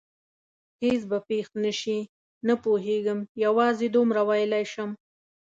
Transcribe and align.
هېڅ 0.83 1.01
به 1.09 1.17
پېښ 1.27 1.47
نه 1.63 1.71
شي؟ 1.79 1.99
نه 2.47 2.53
پوهېږم، 2.63 3.19
یوازې 3.45 3.87
دومره 3.95 4.21
ویلای 4.29 4.65
شم. 4.73 4.89